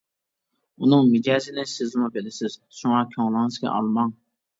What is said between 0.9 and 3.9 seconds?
مىجەزىنى سىزمۇ بىلىسىز، شۇڭا كۆڭلىڭىزگە